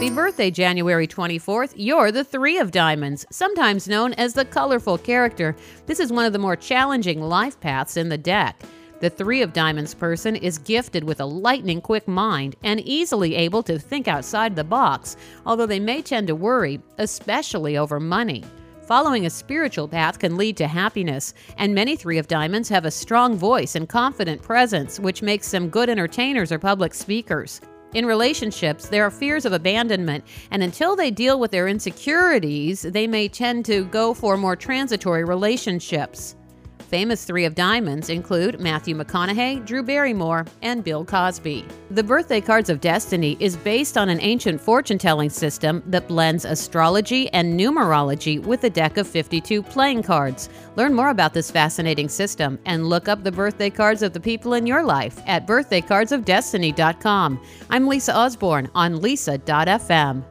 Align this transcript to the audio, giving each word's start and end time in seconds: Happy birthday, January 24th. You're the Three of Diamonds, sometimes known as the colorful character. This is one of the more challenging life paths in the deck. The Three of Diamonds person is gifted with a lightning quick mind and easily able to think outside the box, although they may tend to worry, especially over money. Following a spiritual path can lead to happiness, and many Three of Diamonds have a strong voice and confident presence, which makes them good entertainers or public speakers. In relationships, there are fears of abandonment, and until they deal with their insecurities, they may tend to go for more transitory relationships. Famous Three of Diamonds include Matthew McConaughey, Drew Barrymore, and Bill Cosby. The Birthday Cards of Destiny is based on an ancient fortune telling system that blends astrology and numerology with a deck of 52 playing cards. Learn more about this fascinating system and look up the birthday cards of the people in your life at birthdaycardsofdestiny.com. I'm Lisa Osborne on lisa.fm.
Happy 0.00 0.14
birthday, 0.14 0.50
January 0.50 1.06
24th. 1.06 1.74
You're 1.76 2.10
the 2.10 2.24
Three 2.24 2.56
of 2.56 2.70
Diamonds, 2.70 3.26
sometimes 3.30 3.86
known 3.86 4.14
as 4.14 4.32
the 4.32 4.46
colorful 4.46 4.96
character. 4.96 5.54
This 5.84 6.00
is 6.00 6.10
one 6.10 6.24
of 6.24 6.32
the 6.32 6.38
more 6.38 6.56
challenging 6.56 7.20
life 7.20 7.60
paths 7.60 7.98
in 7.98 8.08
the 8.08 8.16
deck. 8.16 8.62
The 9.00 9.10
Three 9.10 9.42
of 9.42 9.52
Diamonds 9.52 9.92
person 9.92 10.36
is 10.36 10.56
gifted 10.56 11.04
with 11.04 11.20
a 11.20 11.26
lightning 11.26 11.82
quick 11.82 12.08
mind 12.08 12.56
and 12.62 12.80
easily 12.80 13.34
able 13.34 13.62
to 13.64 13.78
think 13.78 14.08
outside 14.08 14.56
the 14.56 14.64
box, 14.64 15.18
although 15.44 15.66
they 15.66 15.78
may 15.78 16.00
tend 16.00 16.28
to 16.28 16.34
worry, 16.34 16.80
especially 16.96 17.76
over 17.76 18.00
money. 18.00 18.42
Following 18.80 19.26
a 19.26 19.30
spiritual 19.30 19.86
path 19.86 20.18
can 20.18 20.38
lead 20.38 20.56
to 20.56 20.66
happiness, 20.66 21.34
and 21.58 21.74
many 21.74 21.94
Three 21.94 22.16
of 22.16 22.26
Diamonds 22.26 22.70
have 22.70 22.86
a 22.86 22.90
strong 22.90 23.36
voice 23.36 23.74
and 23.74 23.86
confident 23.86 24.40
presence, 24.40 24.98
which 24.98 25.20
makes 25.20 25.50
them 25.50 25.68
good 25.68 25.90
entertainers 25.90 26.50
or 26.50 26.58
public 26.58 26.94
speakers. 26.94 27.60
In 27.92 28.06
relationships, 28.06 28.86
there 28.88 29.04
are 29.04 29.10
fears 29.10 29.44
of 29.44 29.52
abandonment, 29.52 30.24
and 30.52 30.62
until 30.62 30.94
they 30.94 31.10
deal 31.10 31.40
with 31.40 31.50
their 31.50 31.66
insecurities, 31.66 32.82
they 32.82 33.08
may 33.08 33.26
tend 33.28 33.64
to 33.64 33.84
go 33.86 34.14
for 34.14 34.36
more 34.36 34.54
transitory 34.54 35.24
relationships. 35.24 36.36
Famous 36.90 37.24
Three 37.24 37.44
of 37.44 37.54
Diamonds 37.54 38.10
include 38.10 38.58
Matthew 38.58 38.96
McConaughey, 38.96 39.64
Drew 39.64 39.84
Barrymore, 39.84 40.44
and 40.60 40.82
Bill 40.82 41.04
Cosby. 41.04 41.64
The 41.92 42.02
Birthday 42.02 42.40
Cards 42.40 42.68
of 42.68 42.80
Destiny 42.80 43.36
is 43.38 43.56
based 43.56 43.96
on 43.96 44.08
an 44.08 44.20
ancient 44.20 44.60
fortune 44.60 44.98
telling 44.98 45.30
system 45.30 45.84
that 45.86 46.08
blends 46.08 46.44
astrology 46.44 47.28
and 47.32 47.58
numerology 47.58 48.42
with 48.42 48.64
a 48.64 48.70
deck 48.70 48.96
of 48.96 49.06
52 49.06 49.62
playing 49.62 50.02
cards. 50.02 50.48
Learn 50.74 50.92
more 50.92 51.10
about 51.10 51.32
this 51.32 51.48
fascinating 51.48 52.08
system 52.08 52.58
and 52.64 52.88
look 52.88 53.06
up 53.06 53.22
the 53.22 53.30
birthday 53.30 53.70
cards 53.70 54.02
of 54.02 54.12
the 54.12 54.18
people 54.18 54.54
in 54.54 54.66
your 54.66 54.82
life 54.82 55.20
at 55.28 55.46
birthdaycardsofdestiny.com. 55.46 57.40
I'm 57.70 57.86
Lisa 57.86 58.16
Osborne 58.16 58.68
on 58.74 59.00
lisa.fm. 59.00 60.24